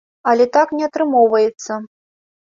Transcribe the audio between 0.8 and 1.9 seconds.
атрымоўваецца.